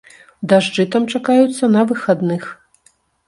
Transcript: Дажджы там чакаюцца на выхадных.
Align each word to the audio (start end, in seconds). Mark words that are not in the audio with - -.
Дажджы 0.51 0.85
там 0.95 1.03
чакаюцца 1.17 1.69
на 1.75 1.85
выхадных. 1.91 2.49